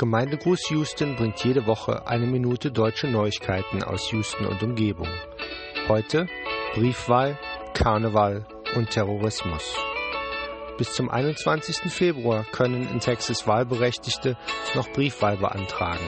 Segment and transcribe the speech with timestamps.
[0.00, 5.10] Gemeindegruß Houston bringt jede Woche eine Minute deutsche Neuigkeiten aus Houston und Umgebung.
[5.88, 6.26] Heute
[6.72, 7.38] Briefwahl,
[7.74, 9.76] Karneval und Terrorismus.
[10.78, 11.92] Bis zum 21.
[11.92, 14.38] Februar können in Texas Wahlberechtigte
[14.74, 16.06] noch Briefwahl beantragen.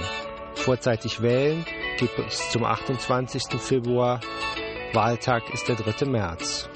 [0.54, 1.66] Vorzeitig wählen
[1.98, 3.60] geht bis zum 28.
[3.60, 4.22] Februar.
[4.94, 6.06] Wahltag ist der 3.
[6.06, 6.70] März.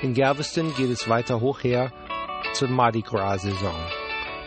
[0.00, 1.92] In Galveston geht es weiter hoch her
[2.54, 3.76] zur Mardi Gras-Saison.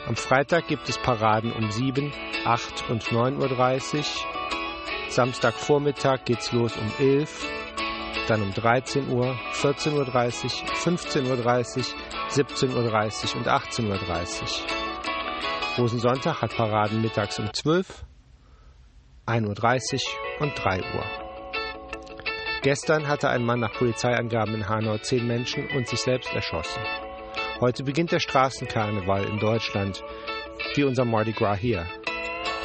[0.07, 2.13] Am Freitag gibt es Paraden um 7,
[2.45, 4.03] 8 und 9.30 Uhr.
[5.09, 7.43] Samstagvormittag geht's los um 11,
[8.27, 10.05] dann um 13 Uhr, 14.30 Uhr,
[10.75, 11.85] 15.30 Uhr,
[12.29, 14.67] 17.30 Uhr und 18.30 Uhr.
[15.79, 18.05] Rosensonntag hat Paraden mittags um 12,
[19.25, 20.03] 1.30
[20.39, 21.05] Uhr und 3 Uhr.
[22.61, 26.81] Gestern hatte ein Mann nach Polizeiangaben in Hanau zehn Menschen und sich selbst erschossen.
[27.61, 30.03] Heute beginnt der Straßenkarneval in Deutschland,
[30.75, 31.85] wie unser Mardi Gras hier.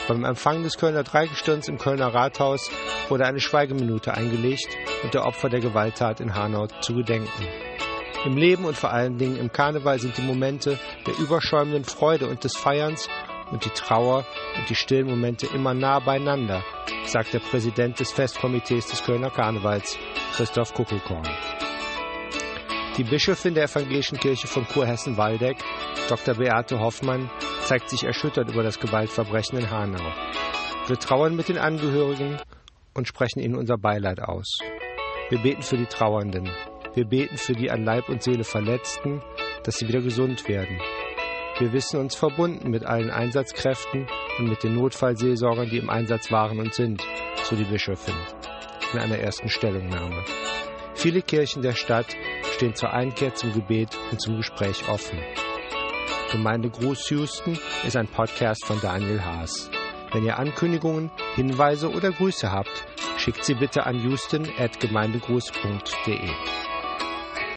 [0.08, 2.68] Beim Empfang des Kölner Dreigestirns im Kölner Rathaus
[3.08, 4.66] wurde eine Schweigeminute eingelegt
[5.04, 7.46] und der Opfer der Gewalttat in Hanau zu gedenken.
[8.24, 10.76] Im Leben und vor allen Dingen im Karneval sind die Momente
[11.06, 13.08] der überschäumenden Freude und des Feierns
[13.52, 14.26] und die Trauer
[14.58, 16.64] und die stillen Momente immer nah beieinander,
[17.06, 19.96] sagt der Präsident des Festkomitees des Kölner Karnevals,
[20.34, 21.28] Christoph Kuckelkorn.
[23.00, 25.56] Die Bischöfin der Evangelischen Kirche von Kurhessen-Waldeck,
[26.10, 26.34] Dr.
[26.34, 27.30] Beate Hoffmann,
[27.64, 30.12] zeigt sich erschüttert über das Gewaltverbrechen in Hanau.
[30.86, 32.36] Wir trauern mit den Angehörigen
[32.92, 34.58] und sprechen ihnen unser Beileid aus.
[35.30, 36.50] Wir beten für die Trauernden.
[36.92, 39.22] Wir beten für die an Leib und Seele Verletzten,
[39.64, 40.78] dass sie wieder gesund werden.
[41.58, 46.58] Wir wissen uns verbunden mit allen Einsatzkräften und mit den Notfallseelsorgern, die im Einsatz waren
[46.58, 47.02] und sind,
[47.44, 48.14] so die Bischöfin
[48.92, 50.22] in einer ersten Stellungnahme.
[50.92, 52.14] Viele Kirchen der Stadt
[52.52, 55.18] stehen zur Einkehr, zum Gebet und zum Gespräch offen.
[56.30, 59.68] Gemeinde Gruß Houston ist ein Podcast von Daniel Haas.
[60.12, 66.69] Wenn ihr Ankündigungen, Hinweise oder Grüße habt, schickt sie bitte an houston.gemeindegruß.de.